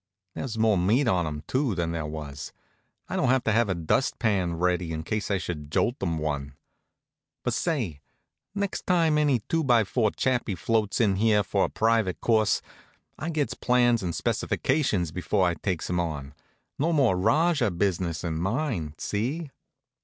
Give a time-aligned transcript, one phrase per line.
[0.33, 2.53] There's more meat on him, too, than there was.
[3.07, 6.55] I don't have to have a dustpan ready, in case I should jolt him one.
[7.43, 8.01] But say,
[8.55, 12.63] next time any two by four chappy floats in here for a private course,
[13.19, 16.33] I gets plans and specifications before I takes him on.
[16.79, 18.95] No more Rajah business in mine.
[18.97, 19.51] See?